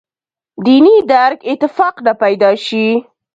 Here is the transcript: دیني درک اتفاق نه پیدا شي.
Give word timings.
دیني 0.63 0.95
درک 1.11 1.39
اتفاق 1.51 1.95
نه 2.05 2.13
پیدا 2.21 2.51
شي. 2.65 2.85